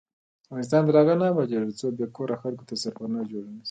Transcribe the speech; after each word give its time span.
افغانستان 0.49 0.81
تر 0.87 0.95
هغو 0.99 1.13
نه 1.21 1.25
ابادیږي، 1.31 1.65
ترڅو 1.73 1.87
بې 1.97 2.05
کوره 2.15 2.35
خلکو 2.43 2.67
ته 2.69 2.73
سرپناه 2.83 3.29
جوړه 3.31 3.47
نشي. 3.51 3.59